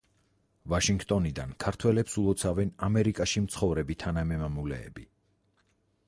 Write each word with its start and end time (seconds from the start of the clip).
ვაშინგტონიდან 0.73 1.51
ქართველებს 1.63 2.15
ულოცავენ 2.21 2.71
ამერიკაში 2.87 3.43
მცხოვრები 3.43 3.97
თანამემამულეები. 4.05 5.05